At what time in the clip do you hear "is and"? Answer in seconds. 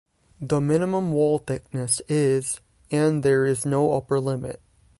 2.07-3.21